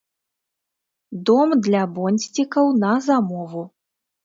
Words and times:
Дом 1.31 1.49
для 1.67 1.83
бонсцікаў 1.99 2.65
на 2.87 2.93
замову. 3.11 3.63